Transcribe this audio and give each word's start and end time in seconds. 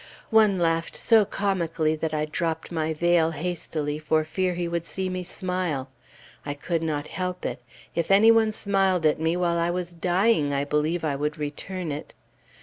One 0.31 0.57
laughed 0.57 0.95
so 0.95 1.25
comically 1.25 1.95
that 1.95 2.11
I 2.11 2.25
dropped 2.25 2.71
my 2.71 2.91
veil 2.91 3.29
hastily 3.37 3.99
for 3.99 4.23
fear 4.23 4.55
he 4.55 4.67
would 4.67 4.83
see 4.83 5.09
me 5.09 5.23
smile. 5.23 5.91
I 6.43 6.55
could 6.55 6.81
not 6.81 7.07
help 7.09 7.45
it; 7.45 7.61
if 7.93 8.09
any 8.09 8.31
one 8.31 8.51
smiled 8.51 9.05
at 9.05 9.19
me 9.19 9.37
while 9.37 9.59
I 9.59 9.69
was 9.69 9.93
dying, 9.93 10.53
I 10.55 10.65
believe 10.65 11.03
I 11.05 11.15
would 11.15 11.37
return 11.37 11.91
it. 11.91 12.15